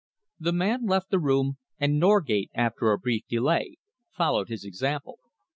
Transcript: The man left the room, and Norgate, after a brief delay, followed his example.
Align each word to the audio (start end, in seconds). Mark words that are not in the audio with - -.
The 0.39 0.51
man 0.51 0.87
left 0.87 1.11
the 1.11 1.19
room, 1.19 1.59
and 1.79 1.99
Norgate, 1.99 2.49
after 2.55 2.91
a 2.91 2.97
brief 2.97 3.27
delay, 3.27 3.77
followed 4.09 4.49
his 4.49 4.65
example. 4.65 5.19